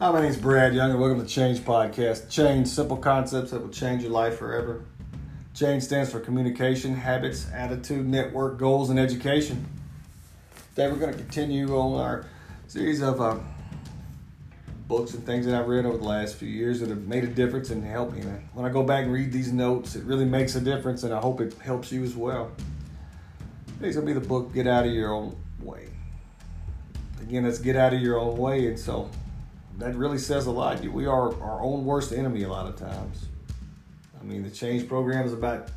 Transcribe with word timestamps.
Hi, 0.00 0.12
my 0.12 0.20
name 0.20 0.30
is 0.30 0.36
Brad 0.36 0.76
Young, 0.76 0.92
and 0.92 1.00
welcome 1.00 1.20
to 1.20 1.26
Change 1.26 1.58
Podcast. 1.58 2.30
Change, 2.30 2.68
simple 2.68 2.96
concepts 2.96 3.50
that 3.50 3.60
will 3.60 3.68
change 3.68 4.00
your 4.00 4.12
life 4.12 4.38
forever. 4.38 4.84
Change 5.54 5.82
stands 5.82 6.12
for 6.12 6.20
communication, 6.20 6.94
habits, 6.94 7.48
attitude, 7.52 8.06
network, 8.06 8.58
goals, 8.58 8.90
and 8.90 9.00
education. 9.00 9.66
Today, 10.70 10.88
we're 10.88 10.98
going 10.98 11.10
to 11.10 11.18
continue 11.18 11.76
on 11.76 12.00
our 12.00 12.26
series 12.68 13.02
of 13.02 13.20
uh, 13.20 13.38
books 14.86 15.14
and 15.14 15.26
things 15.26 15.46
that 15.46 15.60
I've 15.60 15.66
read 15.66 15.84
over 15.84 15.98
the 15.98 16.04
last 16.04 16.36
few 16.36 16.48
years 16.48 16.78
that 16.78 16.90
have 16.90 17.08
made 17.08 17.24
a 17.24 17.26
difference 17.26 17.70
and 17.70 17.82
helped 17.82 18.14
me. 18.14 18.22
When 18.54 18.64
I 18.64 18.68
go 18.68 18.84
back 18.84 19.02
and 19.02 19.12
read 19.12 19.32
these 19.32 19.52
notes, 19.52 19.96
it 19.96 20.04
really 20.04 20.26
makes 20.26 20.54
a 20.54 20.60
difference, 20.60 21.02
and 21.02 21.12
I 21.12 21.18
hope 21.18 21.40
it 21.40 21.54
helps 21.54 21.90
you 21.90 22.04
as 22.04 22.14
well. 22.14 22.52
Today's 23.78 23.96
going 23.96 24.06
to 24.06 24.14
be 24.14 24.20
the 24.20 24.24
book 24.24 24.54
Get 24.54 24.68
Out 24.68 24.86
of 24.86 24.92
Your 24.92 25.12
Own 25.12 25.36
Way. 25.60 25.88
Again, 27.20 27.42
let's 27.42 27.58
get 27.58 27.74
out 27.74 27.92
of 27.92 28.00
your 28.00 28.16
own 28.16 28.36
way, 28.36 28.68
and 28.68 28.78
so 28.78 29.10
that 29.78 29.94
really 29.94 30.18
says 30.18 30.46
a 30.46 30.50
lot. 30.50 30.80
We 30.80 31.06
are 31.06 31.40
our 31.40 31.62
own 31.62 31.84
worst 31.84 32.12
enemy 32.12 32.42
a 32.42 32.48
lot 32.48 32.66
of 32.66 32.76
times. 32.76 33.26
I 34.20 34.24
mean, 34.24 34.42
the 34.42 34.50
change 34.50 34.88
program 34.88 35.24
is 35.24 35.32
about 35.32 35.70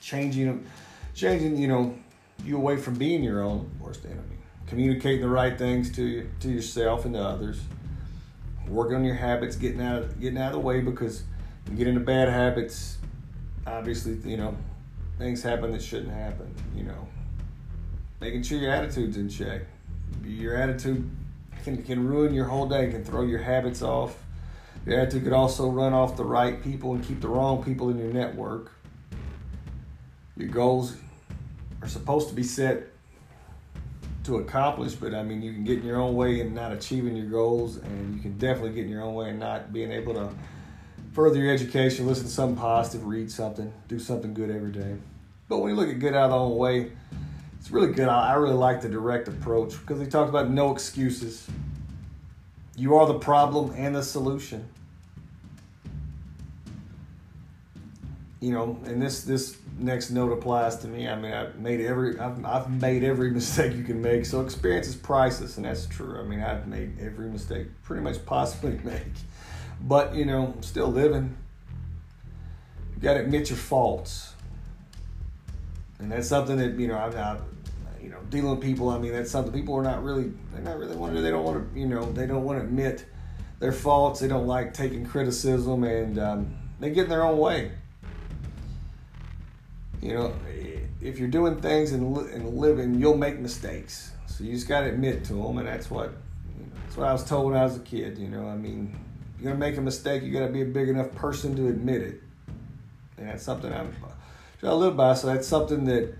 changing, 0.00 0.66
changing, 1.14 1.56
you 1.56 1.68
know, 1.68 1.96
you 2.44 2.56
away 2.56 2.76
from 2.76 2.94
being 2.94 3.22
your 3.22 3.42
own 3.42 3.70
worst 3.80 4.04
enemy. 4.04 4.38
Communicating 4.66 5.20
the 5.20 5.28
right 5.28 5.56
things 5.56 5.92
to 5.92 6.02
you, 6.02 6.30
to 6.40 6.48
yourself 6.48 7.04
and 7.04 7.14
to 7.14 7.20
others. 7.20 7.60
Working 8.66 8.96
on 8.96 9.04
your 9.04 9.14
habits, 9.14 9.54
getting 9.54 9.80
out 9.80 10.02
of 10.02 10.20
getting 10.20 10.38
out 10.38 10.48
of 10.48 10.52
the 10.52 10.60
way 10.60 10.80
because 10.80 11.22
you 11.70 11.76
get 11.76 11.86
into 11.86 12.00
bad 12.00 12.28
habits. 12.28 12.98
Obviously, 13.66 14.14
you 14.28 14.36
know, 14.36 14.56
things 15.18 15.42
happen 15.42 15.72
that 15.72 15.82
shouldn't 15.82 16.12
happen. 16.12 16.52
You 16.74 16.84
know, 16.84 17.06
making 18.20 18.42
sure 18.42 18.58
your 18.58 18.72
attitude's 18.72 19.16
in 19.16 19.28
check. 19.28 19.62
Your 20.24 20.56
attitude 20.56 21.08
can, 21.62 21.82
can 21.82 22.06
ruin 22.06 22.34
your 22.34 22.46
whole 22.46 22.68
day, 22.68 22.90
can 22.90 23.04
throw 23.04 23.22
your 23.22 23.40
habits 23.40 23.82
off. 23.82 24.16
Your 24.86 24.98
attitude 24.98 25.24
could 25.24 25.32
also 25.32 25.70
run 25.70 25.92
off 25.92 26.16
the 26.16 26.24
right 26.24 26.62
people 26.62 26.94
and 26.94 27.04
keep 27.04 27.20
the 27.20 27.28
wrong 27.28 27.62
people 27.62 27.90
in 27.90 27.98
your 27.98 28.12
network. 28.12 28.72
Your 30.36 30.48
goals 30.48 30.96
are 31.80 31.88
supposed 31.88 32.28
to 32.28 32.34
be 32.34 32.42
set 32.42 32.88
to 34.24 34.36
accomplish, 34.38 34.94
but 34.94 35.14
I 35.14 35.22
mean, 35.22 35.42
you 35.42 35.52
can 35.52 35.64
get 35.64 35.78
in 35.78 35.86
your 35.86 36.00
own 36.00 36.14
way 36.14 36.40
and 36.40 36.54
not 36.54 36.72
achieving 36.72 37.16
your 37.16 37.26
goals, 37.26 37.76
and 37.76 38.14
you 38.14 38.20
can 38.20 38.38
definitely 38.38 38.72
get 38.72 38.84
in 38.84 38.90
your 38.90 39.02
own 39.02 39.14
way 39.14 39.30
and 39.30 39.38
not 39.38 39.72
being 39.72 39.90
able 39.90 40.14
to 40.14 40.30
further 41.12 41.38
your 41.38 41.52
education, 41.52 42.06
listen 42.06 42.24
to 42.24 42.30
something 42.30 42.56
positive, 42.56 43.06
read 43.06 43.30
something, 43.30 43.72
do 43.88 43.98
something 43.98 44.32
good 44.32 44.50
every 44.50 44.72
day. 44.72 44.96
But 45.48 45.58
when 45.58 45.70
you 45.70 45.76
look 45.76 45.88
at 45.88 45.98
get 45.98 46.14
out 46.14 46.30
of 46.30 46.50
the 46.50 46.54
way, 46.56 46.92
it's 47.62 47.70
really 47.70 47.92
good. 47.92 48.08
I 48.08 48.32
really 48.34 48.56
like 48.56 48.80
the 48.80 48.88
direct 48.88 49.28
approach 49.28 49.78
because 49.78 50.00
he 50.00 50.06
talks 50.08 50.28
about 50.28 50.50
no 50.50 50.72
excuses. 50.72 51.46
You 52.74 52.96
are 52.96 53.06
the 53.06 53.20
problem 53.20 53.72
and 53.76 53.94
the 53.94 54.02
solution. 54.02 54.68
You 58.40 58.50
know, 58.50 58.80
and 58.84 59.00
this 59.00 59.22
this 59.22 59.58
next 59.78 60.10
note 60.10 60.32
applies 60.32 60.78
to 60.78 60.88
me. 60.88 61.06
I 61.06 61.14
mean, 61.14 61.32
I've 61.32 61.56
made 61.60 61.80
every 61.80 62.18
I've, 62.18 62.44
I've 62.44 62.68
made 62.68 63.04
every 63.04 63.30
mistake 63.38 63.76
you 63.76 63.84
can 63.84 64.02
make. 64.02 64.26
So 64.26 64.40
experience 64.40 64.88
is 64.88 64.96
priceless, 64.96 65.56
and 65.56 65.64
that's 65.64 65.86
true. 65.86 66.18
I 66.18 66.24
mean, 66.24 66.40
I've 66.40 66.66
made 66.66 66.98
every 66.98 67.28
mistake 67.28 67.68
pretty 67.84 68.02
much 68.02 68.26
possibly 68.26 68.76
make, 68.82 69.12
but 69.82 70.16
you 70.16 70.24
know, 70.24 70.52
I'm 70.56 70.64
still 70.64 70.88
living. 70.88 71.36
You 72.96 73.02
got 73.02 73.14
to 73.14 73.20
admit 73.20 73.50
your 73.50 73.56
faults, 73.56 74.32
and 76.00 76.10
that's 76.10 76.26
something 76.26 76.56
that 76.56 76.76
you 76.76 76.88
know 76.88 76.98
I've, 76.98 77.16
I've 77.16 77.51
you 78.02 78.10
know 78.10 78.18
dealing 78.30 78.50
with 78.50 78.60
people. 78.60 78.90
I 78.90 78.98
mean, 78.98 79.12
that's 79.12 79.30
something 79.30 79.52
people 79.52 79.74
are 79.76 79.82
not 79.82 80.02
really 80.02 80.32
they're 80.52 80.62
not 80.62 80.78
really 80.78 80.96
want 80.96 81.14
to. 81.14 81.22
They 81.22 81.30
don't 81.30 81.44
want 81.44 81.72
to 81.72 81.78
you 81.78 81.86
know 81.86 82.10
they 82.12 82.26
don't 82.26 82.44
want 82.44 82.58
to 82.58 82.64
admit 82.64 83.06
their 83.60 83.72
faults. 83.72 84.20
They 84.20 84.28
don't 84.28 84.46
like 84.46 84.74
taking 84.74 85.06
criticism, 85.06 85.84
and 85.84 86.18
um, 86.18 86.56
they 86.80 86.90
get 86.90 87.04
in 87.04 87.10
their 87.10 87.24
own 87.24 87.38
way 87.38 87.72
you 90.02 90.14
know, 90.14 90.34
if 91.00 91.18
you're 91.18 91.28
doing 91.28 91.60
things 91.60 91.92
and, 91.92 92.16
and 92.16 92.58
living, 92.58 92.96
you'll 92.96 93.16
make 93.16 93.38
mistakes. 93.38 94.10
So 94.26 94.42
you 94.44 94.52
just 94.52 94.66
got 94.66 94.80
to 94.80 94.88
admit 94.88 95.24
to 95.26 95.34
them, 95.34 95.58
and 95.58 95.66
that's 95.66 95.90
what 95.90 96.12
you 96.58 96.64
know, 96.64 96.72
that's 96.84 96.96
what 96.96 97.08
I 97.08 97.12
was 97.12 97.24
told 97.24 97.52
when 97.52 97.60
I 97.60 97.64
was 97.64 97.76
a 97.76 97.80
kid. 97.80 98.18
You 98.18 98.28
know, 98.28 98.48
I 98.48 98.56
mean, 98.56 98.98
you're 99.38 99.52
gonna 99.52 99.64
make 99.64 99.78
a 99.78 99.80
mistake, 99.80 100.22
you 100.24 100.32
got 100.32 100.46
to 100.46 100.52
be 100.52 100.62
a 100.62 100.66
big 100.66 100.88
enough 100.88 101.14
person 101.14 101.54
to 101.56 101.68
admit 101.68 102.02
it, 102.02 102.20
and 103.16 103.28
that's 103.28 103.44
something 103.44 103.72
I'm 103.72 103.94
to 104.60 104.74
live 104.74 104.96
by. 104.96 105.14
So 105.14 105.28
that's 105.28 105.46
something 105.46 105.84
that 105.84 106.14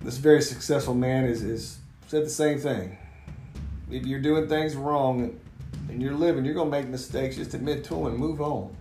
this 0.00 0.16
very 0.16 0.42
successful 0.42 0.94
man 0.94 1.24
is 1.24 1.42
is 1.42 1.78
said 2.06 2.24
the 2.24 2.30
same 2.30 2.58
thing. 2.58 2.96
If 3.90 4.06
you're 4.06 4.20
doing 4.20 4.48
things 4.48 4.76
wrong 4.76 5.38
and 5.88 6.02
you're 6.02 6.14
living, 6.14 6.44
you're 6.44 6.54
gonna 6.54 6.70
make 6.70 6.86
mistakes. 6.86 7.36
Just 7.36 7.54
admit 7.54 7.84
to 7.84 7.94
them 7.94 8.06
and 8.06 8.16
move 8.16 8.40
on. 8.40 8.74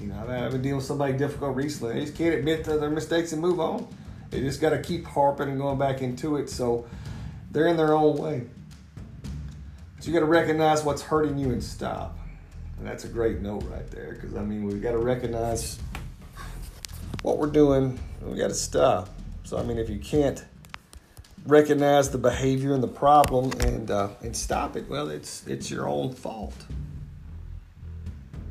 You 0.00 0.06
know, 0.06 0.18
I've 0.18 0.52
been 0.52 0.62
dealing 0.62 0.76
with 0.76 0.86
somebody 0.86 1.12
difficult 1.12 1.54
recently. 1.56 1.94
They 1.94 2.00
just 2.06 2.16
can't 2.16 2.34
admit 2.34 2.64
to 2.64 2.78
their 2.78 2.90
mistakes 2.90 3.32
and 3.32 3.42
move 3.42 3.60
on. 3.60 3.86
They 4.30 4.40
just 4.40 4.60
got 4.60 4.70
to 4.70 4.80
keep 4.80 5.04
harping 5.04 5.48
and 5.48 5.58
going 5.58 5.78
back 5.78 6.00
into 6.00 6.36
it. 6.36 6.48
So 6.48 6.86
they're 7.50 7.66
in 7.66 7.76
their 7.76 7.92
own 7.92 8.16
way. 8.16 8.46
But 9.96 10.06
you 10.06 10.14
got 10.14 10.20
to 10.20 10.26
recognize 10.26 10.84
what's 10.84 11.02
hurting 11.02 11.36
you 11.36 11.50
and 11.50 11.62
stop. 11.62 12.16
And 12.78 12.86
that's 12.86 13.04
a 13.04 13.08
great 13.08 13.40
note 13.40 13.64
right 13.64 13.88
there 13.90 14.14
because, 14.14 14.34
I 14.34 14.42
mean, 14.42 14.64
we've 14.64 14.80
got 14.80 14.92
to 14.92 14.98
recognize 14.98 15.78
what 17.22 17.36
we're 17.36 17.48
doing 17.48 17.98
we 18.22 18.38
got 18.38 18.48
to 18.48 18.54
stop. 18.54 19.08
So, 19.50 19.58
I 19.58 19.64
mean, 19.64 19.78
if 19.78 19.90
you 19.90 19.98
can't 19.98 20.44
recognize 21.44 22.10
the 22.10 22.18
behavior 22.18 22.72
and 22.72 22.80
the 22.80 22.86
problem 22.86 23.50
and, 23.58 23.90
uh, 23.90 24.10
and 24.22 24.36
stop 24.36 24.76
it, 24.76 24.88
well, 24.88 25.10
it's, 25.10 25.44
it's 25.48 25.68
your 25.68 25.88
own 25.88 26.12
fault. 26.12 26.54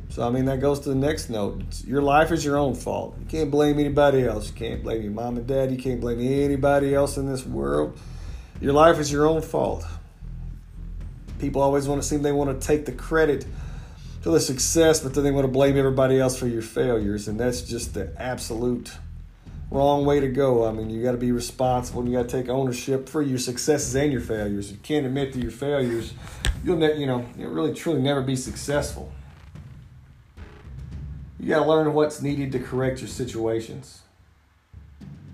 So 0.09 0.27
I 0.27 0.29
mean 0.29 0.43
that 0.43 0.59
goes 0.59 0.81
to 0.81 0.89
the 0.89 0.95
next 0.95 1.29
note. 1.29 1.61
It's, 1.61 1.85
your 1.85 2.01
life 2.01 2.33
is 2.33 2.43
your 2.43 2.57
own 2.57 2.75
fault. 2.75 3.15
You 3.17 3.27
can't 3.27 3.49
blame 3.49 3.79
anybody 3.79 4.25
else. 4.25 4.49
You 4.49 4.55
can't 4.55 4.83
blame 4.83 5.01
your 5.01 5.13
mom 5.13 5.37
and 5.37 5.47
dad. 5.47 5.71
You 5.71 5.77
can't 5.77 6.01
blame 6.01 6.19
anybody 6.19 6.93
else 6.93 7.15
in 7.15 7.31
this 7.31 7.45
world. 7.45 7.97
Your 8.59 8.73
life 8.73 8.99
is 8.99 9.09
your 9.09 9.25
own 9.25 9.41
fault. 9.41 9.85
People 11.39 11.61
always 11.61 11.87
want 11.87 12.01
to 12.01 12.07
seem 12.09 12.23
they 12.23 12.33
want 12.33 12.59
to 12.59 12.67
take 12.67 12.85
the 12.85 12.91
credit 12.91 13.45
for 14.19 14.31
the 14.31 14.41
success, 14.41 14.99
but 14.99 15.13
then 15.13 15.23
they 15.23 15.31
want 15.31 15.45
to 15.45 15.51
blame 15.53 15.77
everybody 15.77 16.19
else 16.19 16.37
for 16.37 16.47
your 16.47 16.61
failures, 16.61 17.29
and 17.29 17.39
that's 17.39 17.61
just 17.61 17.93
the 17.93 18.11
absolute 18.21 18.91
wrong 19.71 20.05
way 20.05 20.19
to 20.19 20.27
go. 20.27 20.67
I 20.67 20.71
mean, 20.71 20.89
you 20.89 21.03
got 21.03 21.11
to 21.11 21.17
be 21.17 21.31
responsible. 21.31 22.01
and 22.01 22.11
You 22.11 22.17
got 22.17 22.29
to 22.29 22.37
take 22.37 22.49
ownership 22.49 23.07
for 23.07 23.21
your 23.21 23.37
successes 23.37 23.95
and 23.95 24.11
your 24.11 24.21
failures. 24.21 24.71
You 24.71 24.77
can't 24.81 25.05
admit 25.05 25.33
to 25.33 25.39
your 25.39 25.51
failures, 25.51 26.13
you'll 26.63 26.77
ne- 26.77 26.97
you 26.97 27.05
know 27.05 27.25
you'll 27.37 27.51
really 27.51 27.73
truly 27.73 28.01
never 28.01 28.21
be 28.21 28.35
successful. 28.35 29.11
You 31.39 31.47
got 31.47 31.63
to 31.63 31.69
learn 31.69 31.93
what's 31.93 32.21
needed 32.21 32.51
to 32.51 32.59
correct 32.59 32.99
your 32.99 33.07
situations. 33.07 34.01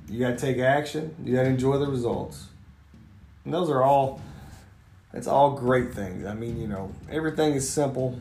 You 0.08 0.20
got 0.20 0.32
to 0.32 0.38
take 0.38 0.60
action. 0.60 1.16
You 1.24 1.36
got 1.36 1.44
to 1.44 1.50
enjoy 1.50 1.80
the 1.80 1.88
results. 1.88 2.46
And 3.44 3.52
those 3.54 3.72
are 3.72 3.82
all, 3.82 4.22
that's 5.12 5.26
all 5.26 5.52
great 5.52 5.94
things. 5.96 6.26
I 6.26 6.36
mean, 6.36 6.60
you 6.60 6.68
know, 6.68 6.92
everything 7.10 7.54
is 7.54 7.68
simple 7.68 8.20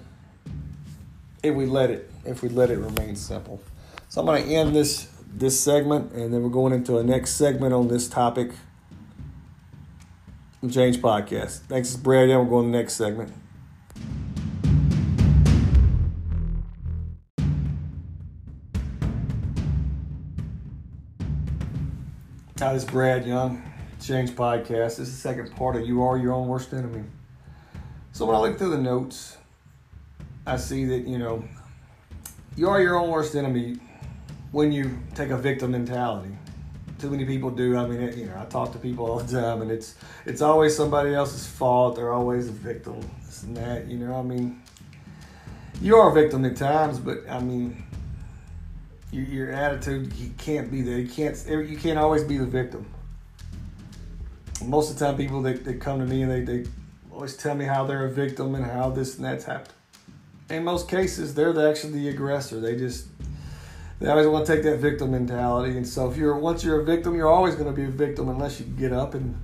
if 1.42 1.54
we 1.54 1.66
let 1.66 1.91
it, 1.91 2.10
if 2.25 2.42
we 2.42 2.48
let 2.48 2.70
it 2.70 2.78
remain 2.78 3.16
simple. 3.16 3.60
So 4.08 4.22
I'm 4.22 4.26
going 4.26 4.44
to 4.44 4.54
end 4.54 4.75
this 4.75 5.08
this 5.36 5.58
segment, 5.58 6.12
and 6.12 6.32
then 6.32 6.42
we're 6.42 6.48
going 6.48 6.72
into 6.72 6.98
a 6.98 7.02
next 7.02 7.32
segment 7.32 7.74
on 7.74 7.88
this 7.88 8.08
topic. 8.08 8.52
Change 10.70 10.98
podcast. 11.02 11.58
Thanks, 11.66 11.92
it's 11.92 12.00
Brad. 12.00 12.28
We're 12.28 12.44
going 12.44 12.66
to 12.66 12.72
the 12.72 12.78
next 12.78 12.94
segment. 12.94 13.32
Hi, 22.60 22.72
this 22.72 22.84
is 22.84 22.88
Brad 22.88 23.26
Young, 23.26 23.62
Change 24.00 24.30
Podcast. 24.30 24.96
This 24.96 25.00
is 25.00 25.10
the 25.10 25.20
second 25.20 25.54
part 25.54 25.76
of 25.76 25.87
You 25.87 26.02
Are 26.02 26.16
Your 26.16 26.32
Own 26.32 26.48
Worst 26.48 26.72
Enemy. 26.72 27.02
So 28.12 28.25
when 28.25 28.37
I 28.37 28.38
look 28.38 28.56
through 28.56 28.70
the 28.70 28.78
notes, 28.78 29.37
I 30.46 30.56
see 30.56 30.87
that, 30.87 31.06
you 31.06 31.19
know, 31.19 31.44
you 32.56 32.70
are 32.70 32.80
your 32.80 32.96
own 32.96 33.10
worst 33.10 33.34
enemy 33.34 33.80
when 34.54 34.70
you 34.70 34.96
take 35.16 35.30
a 35.30 35.36
victim 35.36 35.72
mentality. 35.72 36.30
Too 37.00 37.10
many 37.10 37.24
people 37.24 37.50
do. 37.50 37.76
I 37.76 37.86
mean, 37.86 38.00
it, 38.00 38.16
you 38.16 38.26
know, 38.26 38.38
I 38.40 38.44
talk 38.44 38.70
to 38.72 38.78
people 38.78 39.04
all 39.10 39.18
the 39.18 39.40
time, 39.40 39.62
and 39.62 39.70
it's 39.70 39.96
it's 40.24 40.40
always 40.40 40.76
somebody 40.76 41.12
else's 41.12 41.44
fault. 41.44 41.96
They're 41.96 42.12
always 42.12 42.48
a 42.48 42.52
victim. 42.52 43.00
This 43.26 43.42
and 43.42 43.56
that. 43.56 43.88
You 43.88 43.98
know, 43.98 44.14
I 44.14 44.22
mean, 44.22 44.62
you 45.82 45.96
are 45.96 46.08
a 46.08 46.14
victim 46.14 46.44
at 46.44 46.56
times, 46.56 47.00
but 47.00 47.28
I 47.28 47.40
mean, 47.40 47.84
your, 49.10 49.24
your 49.24 49.52
attitude 49.52 50.12
you 50.14 50.30
can't 50.38 50.70
be 50.70 50.82
there. 50.82 50.98
You 50.98 51.08
can't 51.08 51.36
you 51.68 51.76
can't 51.76 51.98
always 51.98 52.22
be 52.22 52.38
the 52.38 52.46
victim. 52.46 52.86
Most 54.64 54.92
of 54.92 54.98
the 54.98 55.04
time, 55.04 55.16
people 55.16 55.42
that, 55.42 55.64
that 55.64 55.80
come 55.80 55.98
to 55.98 56.06
me 56.06 56.22
and 56.22 56.30
they, 56.30 56.40
they 56.42 56.70
always 57.12 57.36
tell 57.36 57.56
me 57.56 57.64
how 57.64 57.84
they're 57.84 58.06
a 58.06 58.10
victim 58.10 58.54
and 58.54 58.64
how 58.64 58.88
this 58.88 59.16
and 59.16 59.24
that's 59.24 59.44
happened. 59.44 59.74
In 60.48 60.62
most 60.62 60.88
cases, 60.88 61.34
they're 61.34 61.52
the, 61.52 61.68
actually 61.68 61.94
the 61.94 62.08
aggressor. 62.10 62.60
They 62.60 62.76
just 62.76 63.08
they 64.04 64.10
always 64.10 64.26
want 64.26 64.44
to 64.44 64.54
take 64.54 64.62
that 64.64 64.80
victim 64.80 65.12
mentality. 65.12 65.78
And 65.78 65.88
so, 65.88 66.10
if 66.10 66.18
you're 66.18 66.36
once 66.36 66.62
you're 66.62 66.80
a 66.80 66.84
victim, 66.84 67.14
you're 67.16 67.30
always 67.30 67.54
going 67.54 67.68
to 67.68 67.72
be 67.72 67.84
a 67.84 67.90
victim 67.90 68.28
unless 68.28 68.60
you 68.60 68.66
get 68.66 68.92
up 68.92 69.14
and 69.14 69.34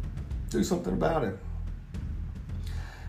do 0.51 0.63
something 0.63 0.93
about 0.93 1.25
it. 1.25 1.39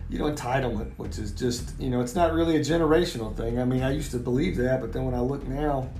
you 0.08 0.18
know, 0.18 0.32
entitlement, 0.32 0.92
which 0.96 1.18
is 1.18 1.30
just, 1.32 1.78
you 1.78 1.90
know, 1.90 2.00
it's 2.00 2.14
not 2.14 2.32
really 2.32 2.56
a 2.56 2.60
generational 2.60 3.36
thing. 3.36 3.58
I 3.58 3.66
mean, 3.66 3.82
I 3.82 3.92
used 3.92 4.12
to 4.12 4.18
believe 4.18 4.56
that, 4.56 4.80
but 4.80 4.94
then 4.94 5.04
when 5.04 5.14
I 5.14 5.20
look 5.20 5.46
now, 5.46 5.90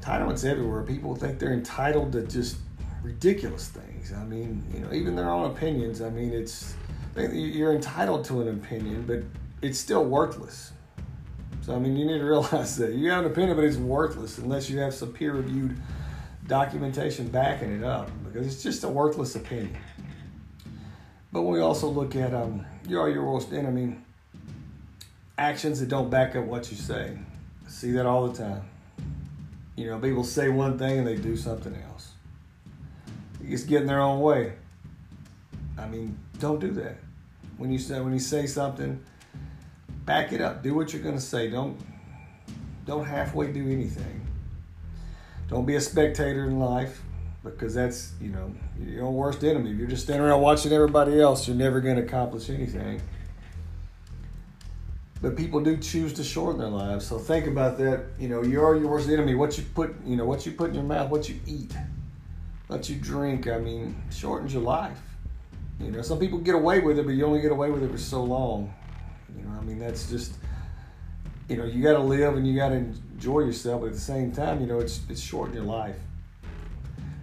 entitlement's 0.00 0.44
everywhere. 0.44 0.82
People 0.82 1.14
think 1.14 1.38
they're 1.38 1.52
entitled 1.52 2.12
to 2.12 2.22
just 2.22 2.56
ridiculous 3.02 3.68
things. 3.68 4.14
I 4.14 4.24
mean, 4.24 4.64
you 4.72 4.80
know, 4.80 4.94
even 4.94 5.14
their 5.14 5.28
own 5.28 5.50
opinions. 5.50 6.00
I 6.00 6.08
mean, 6.08 6.32
it's 6.32 6.74
you're 7.16 7.74
entitled 7.74 8.24
to 8.26 8.40
an 8.40 8.48
opinion, 8.48 9.04
but 9.06 9.22
it's 9.60 9.78
still 9.78 10.06
worthless. 10.06 10.72
So 11.70 11.76
I 11.76 11.78
mean, 11.78 11.96
you 11.96 12.04
need 12.04 12.18
to 12.18 12.24
realize 12.24 12.76
that 12.78 12.94
you 12.94 13.10
have 13.10 13.24
an 13.24 13.30
opinion, 13.30 13.54
but 13.54 13.64
it's 13.64 13.76
worthless 13.76 14.38
unless 14.38 14.68
you 14.68 14.80
have 14.80 14.92
some 14.92 15.12
peer-reviewed 15.12 15.80
documentation 16.48 17.28
backing 17.28 17.70
it 17.70 17.84
up, 17.84 18.10
because 18.24 18.44
it's 18.44 18.60
just 18.60 18.82
a 18.82 18.88
worthless 18.88 19.36
opinion. 19.36 19.78
But 21.30 21.42
we 21.42 21.60
also 21.60 21.88
look 21.88 22.16
at 22.16 22.34
um, 22.34 22.66
you 22.88 22.98
are 22.98 23.08
your 23.08 23.24
worst 23.24 23.52
enemy. 23.52 23.98
Actions 25.38 25.78
that 25.78 25.88
don't 25.88 26.10
back 26.10 26.34
up 26.34 26.44
what 26.44 26.72
you 26.72 26.76
say. 26.76 27.16
I 27.64 27.70
see 27.70 27.92
that 27.92 28.04
all 28.04 28.26
the 28.26 28.36
time. 28.36 28.62
You 29.76 29.90
know, 29.90 29.98
people 30.00 30.24
say 30.24 30.48
one 30.48 30.76
thing 30.76 30.98
and 30.98 31.06
they 31.06 31.14
do 31.14 31.36
something 31.36 31.80
else. 31.88 32.10
You 33.40 33.48
just 33.48 33.68
get 33.68 33.82
in 33.82 33.86
their 33.86 34.00
own 34.00 34.20
way. 34.20 34.54
I 35.78 35.86
mean, 35.86 36.18
don't 36.40 36.58
do 36.58 36.72
that. 36.72 36.96
When 37.58 37.70
you 37.70 37.78
say 37.78 38.00
when 38.00 38.12
you 38.12 38.18
say 38.18 38.48
something, 38.48 39.00
back 40.04 40.32
it 40.32 40.40
up. 40.40 40.62
Do 40.62 40.74
what 40.74 40.92
you're 40.92 41.02
going 41.02 41.16
to 41.16 41.20
say. 41.20 41.50
Don't 41.50 41.78
don't 42.86 43.04
halfway 43.04 43.52
do 43.52 43.70
anything. 43.70 44.26
Don't 45.48 45.66
be 45.66 45.76
a 45.76 45.80
spectator 45.80 46.44
in 46.44 46.58
life 46.58 47.02
because 47.44 47.74
that's 47.74 48.12
you 48.20 48.30
know 48.30 48.52
your 48.84 49.06
own 49.06 49.14
worst 49.14 49.44
enemy. 49.44 49.70
If 49.72 49.78
you're 49.78 49.88
just 49.88 50.04
standing 50.04 50.26
around 50.26 50.42
watching 50.42 50.72
everybody 50.72 51.20
else, 51.20 51.46
you're 51.46 51.56
never 51.56 51.80
going 51.80 51.96
to 51.96 52.02
accomplish 52.02 52.50
anything. 52.50 53.00
But 55.22 55.36
people 55.36 55.60
do 55.60 55.76
choose 55.76 56.14
to 56.14 56.24
shorten 56.24 56.58
their 56.58 56.68
lives, 56.68 57.06
so 57.06 57.18
think 57.18 57.46
about 57.46 57.76
that. 57.78 58.06
You 58.18 58.28
know, 58.28 58.42
you 58.42 58.62
are 58.62 58.74
your 58.74 58.88
worst 58.88 59.08
enemy. 59.10 59.34
What 59.34 59.58
you 59.58 59.64
put, 59.74 59.94
you 60.06 60.16
know, 60.16 60.24
what 60.24 60.46
you 60.46 60.52
put 60.52 60.70
in 60.70 60.74
your 60.74 60.84
mouth, 60.84 61.10
what 61.10 61.28
you 61.28 61.38
eat, 61.46 61.74
what 62.68 62.88
you 62.88 62.96
drink. 62.96 63.46
I 63.46 63.58
mean, 63.58 64.02
shortens 64.10 64.54
your 64.54 64.62
life. 64.62 64.98
You 65.78 65.90
know, 65.90 66.02
some 66.02 66.18
people 66.18 66.38
get 66.38 66.54
away 66.54 66.80
with 66.80 66.98
it, 66.98 67.04
but 67.04 67.12
you 67.12 67.26
only 67.26 67.42
get 67.42 67.52
away 67.52 67.70
with 67.70 67.82
it 67.82 67.90
for 67.90 67.98
so 67.98 68.22
long. 68.22 68.72
You 69.36 69.44
know, 69.44 69.56
I 69.58 69.64
mean, 69.64 69.78
that's 69.78 70.08
just, 70.08 70.34
you 71.48 71.56
know, 71.56 71.64
you 71.64 71.82
got 71.82 71.92
to 71.92 72.02
live 72.02 72.36
and 72.36 72.46
you 72.46 72.56
got 72.56 72.70
to 72.70 72.76
enjoy 72.76 73.40
yourself, 73.40 73.80
but 73.80 73.88
at 73.88 73.92
the 73.94 74.00
same 74.00 74.32
time, 74.32 74.60
you 74.60 74.66
know, 74.66 74.80
it's 74.80 75.00
it's 75.08 75.20
shortening 75.20 75.62
your 75.62 75.66
life 75.66 75.96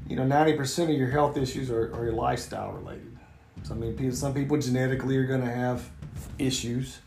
you 0.10 0.16
know, 0.16 0.24
90% 0.24 0.84
of 0.84 0.90
your 0.92 1.10
health 1.10 1.38
issues 1.38 1.70
are, 1.70 1.94
are 1.94 2.12
lifestyle 2.12 2.72
related. 2.72 3.18
So, 3.64 3.74
I 3.74 3.78
mean, 3.78 3.96
people, 3.96 4.16
some 4.16 4.34
people 4.34 4.58
genetically 4.58 5.18
are 5.18 5.26
going 5.26 5.42
to 5.42 5.52
have 5.52 5.90
issues. 6.40 7.00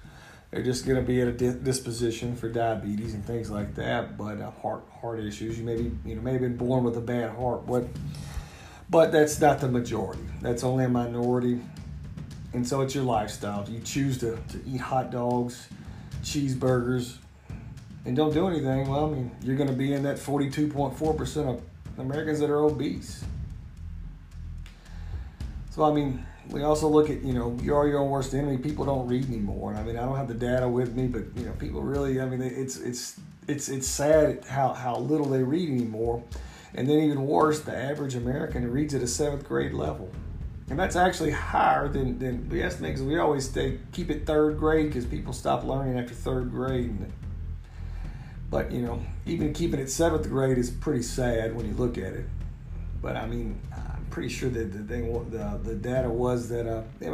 They're 0.50 0.62
just 0.62 0.84
going 0.84 1.00
to 1.00 1.06
be 1.06 1.20
at 1.22 1.28
a 1.28 1.32
disposition 1.32 2.36
for 2.36 2.48
diabetes 2.48 3.14
and 3.14 3.24
things 3.24 3.50
like 3.50 3.74
that. 3.76 4.18
But 4.18 4.40
uh, 4.40 4.50
heart 4.50 4.82
heart 5.00 5.20
issues, 5.20 5.58
you 5.58 5.64
maybe 5.64 5.92
you 6.04 6.16
know 6.16 6.22
may 6.22 6.32
have 6.32 6.40
been 6.40 6.56
born 6.56 6.82
with 6.82 6.96
a 6.96 7.00
bad 7.00 7.30
heart. 7.36 7.66
But 7.66 7.86
but 8.90 9.12
that's 9.12 9.40
not 9.40 9.60
the 9.60 9.68
majority. 9.68 10.24
That's 10.42 10.64
only 10.64 10.84
a 10.84 10.88
minority. 10.88 11.60
And 12.52 12.66
so 12.66 12.80
it's 12.80 12.94
your 12.94 13.04
lifestyle. 13.04 13.68
You 13.68 13.80
choose 13.80 14.18
to, 14.18 14.36
to 14.36 14.60
eat 14.66 14.80
hot 14.80 15.10
dogs, 15.10 15.68
cheeseburgers, 16.22 17.16
and 18.04 18.16
don't 18.16 18.32
do 18.32 18.48
anything, 18.48 18.88
well, 18.88 19.06
I 19.06 19.10
mean, 19.10 19.30
you're 19.42 19.56
going 19.56 19.68
to 19.68 19.76
be 19.76 19.92
in 19.92 20.02
that 20.04 20.16
42.4% 20.16 21.48
of 21.48 21.62
Americans 21.98 22.40
that 22.40 22.50
are 22.50 22.60
obese. 22.60 23.22
So 25.70 25.84
I 25.84 25.92
mean, 25.92 26.26
we 26.48 26.62
also 26.62 26.88
look 26.88 27.10
at 27.10 27.22
you 27.22 27.32
know 27.32 27.56
you 27.62 27.74
are 27.74 27.86
your 27.86 28.00
own 28.00 28.10
worst 28.10 28.34
enemy. 28.34 28.58
People 28.58 28.84
don't 28.84 29.06
read 29.06 29.26
anymore. 29.28 29.70
And 29.70 29.78
I 29.78 29.82
mean, 29.82 29.96
I 29.96 30.02
don't 30.02 30.16
have 30.16 30.28
the 30.28 30.34
data 30.34 30.68
with 30.68 30.96
me, 30.96 31.06
but 31.06 31.22
you 31.36 31.46
know, 31.46 31.52
people 31.52 31.82
really. 31.82 32.20
I 32.20 32.26
mean, 32.26 32.42
it's 32.42 32.76
it's 32.76 33.20
it's 33.46 33.68
it's 33.68 33.86
sad 33.86 34.44
how 34.46 34.72
how 34.72 34.96
little 34.96 35.26
they 35.26 35.42
read 35.42 35.68
anymore. 35.68 36.22
And 36.74 36.88
then 36.88 36.98
even 36.98 37.26
worse, 37.26 37.60
the 37.60 37.76
average 37.76 38.14
American 38.14 38.70
reads 38.70 38.94
at 38.94 39.02
a 39.02 39.06
seventh 39.06 39.44
grade 39.44 39.72
level, 39.72 40.10
and 40.70 40.78
that's 40.78 40.94
actually 40.94 41.32
higher 41.32 41.88
than 41.88 42.18
than 42.18 42.48
we 42.48 42.62
estimate 42.62 42.92
because 42.92 43.06
we 43.06 43.18
always 43.18 43.48
stay 43.48 43.78
keep 43.92 44.08
it 44.08 44.24
third 44.24 44.56
grade 44.56 44.86
because 44.86 45.04
people 45.04 45.32
stop 45.32 45.64
learning 45.64 45.98
after 45.98 46.14
third 46.14 46.50
grade. 46.50 46.90
And, 46.90 47.12
but 48.50 48.70
you 48.70 48.82
know, 48.82 49.02
even 49.26 49.52
keeping 49.52 49.80
it 49.80 49.90
seventh 49.90 50.28
grade 50.28 50.58
is 50.58 50.70
pretty 50.70 51.02
sad 51.02 51.54
when 51.54 51.66
you 51.66 51.74
look 51.74 51.98
at 51.98 52.12
it. 52.12 52.26
But 53.02 53.16
I 53.16 53.26
mean, 53.26 53.60
I'm 53.72 54.06
pretty 54.10 54.28
sure 54.28 54.48
that 54.48 54.72
the 54.72 54.80
thing, 54.84 55.12
the, 55.30 55.60
the 55.62 55.74
data 55.74 56.08
was 56.08 56.48
that 56.50 56.66
uh, 56.66 56.82
the 56.98 57.08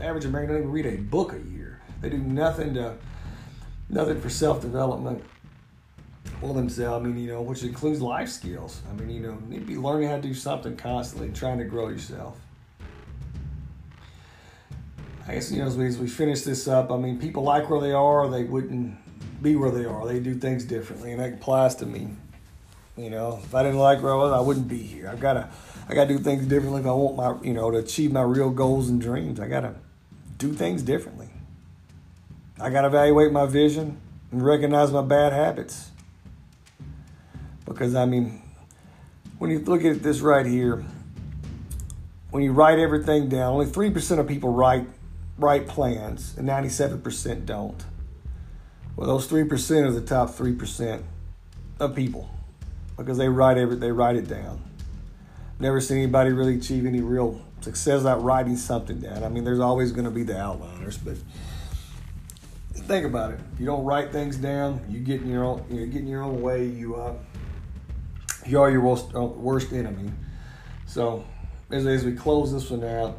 average 0.00 0.24
American 0.24 0.54
don't 0.54 0.62
even 0.62 0.70
read 0.70 0.86
a 0.86 0.96
book 0.96 1.32
a 1.34 1.40
year. 1.50 1.80
They 2.00 2.10
do 2.10 2.18
nothing 2.18 2.74
to, 2.74 2.96
nothing 3.88 4.20
for 4.20 4.30
self 4.30 4.60
development 4.60 5.22
for 6.40 6.54
themselves. 6.54 7.04
I 7.04 7.08
mean, 7.08 7.22
you 7.22 7.32
know, 7.32 7.42
which 7.42 7.62
includes 7.62 8.00
life 8.00 8.28
skills. 8.28 8.80
I 8.90 8.94
mean, 8.94 9.10
you 9.10 9.20
know, 9.20 9.38
you 9.44 9.46
need 9.48 9.60
to 9.60 9.66
be 9.66 9.76
learning 9.76 10.08
how 10.08 10.16
to 10.16 10.22
do 10.22 10.34
something 10.34 10.76
constantly, 10.76 11.30
trying 11.30 11.58
to 11.58 11.64
grow 11.64 11.88
yourself. 11.88 12.38
I 15.32 15.36
guess 15.36 15.50
you 15.50 15.60
know 15.60 15.66
as 15.66 15.78
we, 15.78 15.86
as 15.86 15.96
we 15.96 16.08
finish 16.08 16.42
this 16.42 16.68
up, 16.68 16.92
I 16.92 16.98
mean, 16.98 17.18
people 17.18 17.42
like 17.42 17.70
where 17.70 17.80
they 17.80 17.92
are. 17.92 18.28
They 18.28 18.44
wouldn't 18.44 18.98
be 19.42 19.56
where 19.56 19.70
they 19.70 19.86
are. 19.86 20.06
They 20.06 20.20
do 20.20 20.34
things 20.34 20.62
differently, 20.62 21.12
and 21.12 21.22
that 21.22 21.32
applies 21.32 21.74
to 21.76 21.86
me. 21.86 22.08
You 22.98 23.08
know, 23.08 23.40
if 23.42 23.54
I 23.54 23.62
didn't 23.62 23.78
like 23.78 24.02
where 24.02 24.12
I 24.12 24.16
was, 24.16 24.30
I 24.30 24.40
wouldn't 24.40 24.68
be 24.68 24.82
here. 24.82 25.08
I've 25.08 25.20
got 25.20 25.32
to, 25.32 25.48
I 25.88 25.94
got 25.94 26.08
to 26.08 26.18
do 26.18 26.22
things 26.22 26.44
differently 26.44 26.82
if 26.82 26.86
I 26.86 26.92
want 26.92 27.16
my, 27.16 27.48
you 27.48 27.54
know, 27.54 27.70
to 27.70 27.78
achieve 27.78 28.12
my 28.12 28.20
real 28.20 28.50
goals 28.50 28.90
and 28.90 29.00
dreams. 29.00 29.40
I 29.40 29.48
got 29.48 29.60
to 29.60 29.74
do 30.36 30.52
things 30.52 30.82
differently. 30.82 31.30
I 32.60 32.68
got 32.68 32.82
to 32.82 32.88
evaluate 32.88 33.32
my 33.32 33.46
vision 33.46 33.98
and 34.32 34.44
recognize 34.44 34.92
my 34.92 35.00
bad 35.00 35.32
habits. 35.32 35.92
Because 37.64 37.94
I 37.94 38.04
mean, 38.04 38.42
when 39.38 39.50
you 39.50 39.60
look 39.60 39.82
at 39.82 40.02
this 40.02 40.20
right 40.20 40.44
here, 40.44 40.84
when 42.28 42.42
you 42.42 42.52
write 42.52 42.78
everything 42.78 43.30
down, 43.30 43.54
only 43.54 43.64
three 43.64 43.88
percent 43.88 44.20
of 44.20 44.28
people 44.28 44.52
write 44.52 44.86
write 45.38 45.66
plans, 45.66 46.34
and 46.36 46.46
ninety-seven 46.46 47.00
percent 47.02 47.46
don't. 47.46 47.84
Well, 48.96 49.06
those 49.06 49.26
three 49.26 49.44
percent 49.44 49.86
are 49.86 49.92
the 49.92 50.00
top 50.00 50.30
three 50.30 50.54
percent 50.54 51.04
of 51.80 51.94
people 51.94 52.28
because 52.96 53.18
they 53.18 53.28
write 53.28 53.58
every 53.58 53.76
they 53.76 53.92
write 53.92 54.16
it 54.16 54.28
down. 54.28 54.62
Never 55.58 55.80
seen 55.80 55.98
anybody 55.98 56.32
really 56.32 56.56
achieve 56.56 56.86
any 56.86 57.00
real 57.00 57.40
success 57.60 57.98
without 57.98 58.22
writing 58.22 58.56
something 58.56 58.98
down. 58.98 59.22
I 59.22 59.28
mean, 59.28 59.44
there's 59.44 59.60
always 59.60 59.92
going 59.92 60.04
to 60.04 60.10
be 60.10 60.24
the 60.24 60.32
outliners, 60.32 60.98
but 61.02 61.16
think 62.74 63.06
about 63.06 63.32
it. 63.32 63.40
If 63.54 63.60
you 63.60 63.66
don't 63.66 63.84
write 63.84 64.10
things 64.10 64.36
down, 64.36 64.84
you 64.88 64.98
get 64.98 65.20
in 65.22 65.28
your 65.28 65.44
own 65.44 65.64
you 65.70 65.86
get 65.86 66.02
in 66.02 66.08
your 66.08 66.22
own 66.22 66.42
way. 66.42 66.66
You 66.66 66.96
uh, 66.96 67.14
you 68.44 68.60
are 68.60 68.70
your 68.70 68.80
worst, 68.80 69.14
uh, 69.14 69.22
worst 69.22 69.72
enemy. 69.72 70.10
So 70.86 71.24
as 71.70 71.86
as 71.86 72.04
we 72.04 72.12
close 72.12 72.52
this 72.52 72.70
one 72.70 72.84
out, 72.84 73.18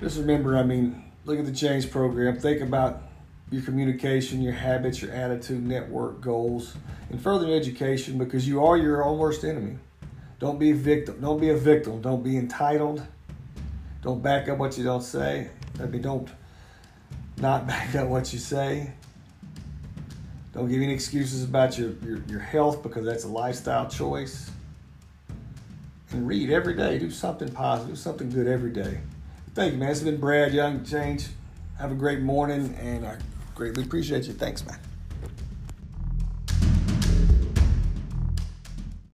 just 0.00 0.18
remember. 0.18 0.56
I 0.56 0.62
mean, 0.62 1.02
look 1.26 1.38
at 1.40 1.44
the 1.44 1.52
change 1.52 1.90
program. 1.90 2.38
Think 2.38 2.62
about 2.62 3.02
your 3.50 3.62
communication, 3.62 4.40
your 4.40 4.52
habits, 4.52 5.02
your 5.02 5.12
attitude, 5.12 5.66
network, 5.66 6.20
goals, 6.20 6.74
and 7.10 7.20
further 7.20 7.52
education 7.52 8.16
because 8.16 8.48
you 8.48 8.64
are 8.64 8.76
your 8.76 9.04
own 9.04 9.18
worst 9.18 9.44
enemy. 9.44 9.76
Don't 10.38 10.58
be 10.58 10.70
a 10.70 10.74
victim. 10.74 11.20
Don't 11.20 11.40
be 11.40 11.50
a 11.50 11.56
victim. 11.56 12.00
Don't 12.00 12.22
be 12.22 12.36
entitled. 12.36 13.04
Don't 14.02 14.22
back 14.22 14.48
up 14.48 14.58
what 14.58 14.78
you 14.78 14.84
don't 14.84 15.02
say. 15.02 15.50
I 15.80 15.86
mean, 15.86 16.02
don't 16.02 16.28
not 17.38 17.66
back 17.66 17.94
up 17.94 18.08
what 18.08 18.32
you 18.32 18.38
say. 18.38 18.92
Don't 20.52 20.68
give 20.68 20.80
any 20.80 20.94
excuses 20.94 21.44
about 21.44 21.76
your, 21.76 21.90
your, 22.04 22.18
your 22.28 22.40
health 22.40 22.82
because 22.82 23.04
that's 23.04 23.24
a 23.24 23.28
lifestyle 23.28 23.88
choice. 23.88 24.50
And 26.12 26.26
read 26.26 26.50
every 26.50 26.74
day. 26.74 26.98
Do 26.98 27.10
something 27.10 27.50
positive. 27.50 27.94
Do 27.94 28.00
something 28.00 28.30
good 28.30 28.46
every 28.46 28.70
day. 28.70 29.00
Thank 29.56 29.72
you, 29.72 29.78
man. 29.78 29.88
It's 29.88 30.00
been 30.00 30.18
Brad 30.18 30.52
Young 30.52 30.84
Change. 30.84 31.28
Have 31.78 31.90
a 31.90 31.94
great 31.94 32.20
morning 32.20 32.74
and 32.78 33.06
I 33.06 33.16
greatly 33.54 33.84
appreciate 33.84 34.24
you. 34.24 34.34
Thanks, 34.34 34.66
man. 34.66 34.78